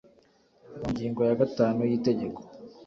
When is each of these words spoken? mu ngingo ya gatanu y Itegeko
mu 0.79 0.85
ngingo 0.93 1.19
ya 1.27 1.37
gatanu 1.41 1.79
y 1.89 1.93
Itegeko 1.97 2.39